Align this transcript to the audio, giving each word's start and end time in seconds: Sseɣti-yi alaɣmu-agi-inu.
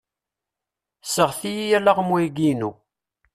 Sseɣti-yi 1.03 1.73
alaɣmu-agi-inu. 1.77 2.71